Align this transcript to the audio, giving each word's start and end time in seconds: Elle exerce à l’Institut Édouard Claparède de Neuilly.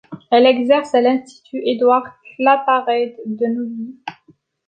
Elle 0.31 0.47
exerce 0.47 0.95
à 0.95 1.01
l’Institut 1.01 1.61
Édouard 1.63 2.17
Claparède 2.35 3.17
de 3.27 3.45
Neuilly. 3.45 3.99